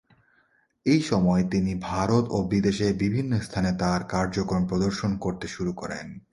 [0.85, 6.07] এই সময়ে, তিনি ভারত ও বিদেশে বিভিন্ন স্থানে তার কাজকর্ম প্রদর্শন করতে শুরু করেন।